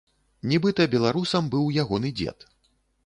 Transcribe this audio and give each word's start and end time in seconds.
Нібыта 0.53 0.87
беларусам 0.95 1.51
быў 1.57 1.69
ягоны 1.85 2.13
дзед. 2.23 2.39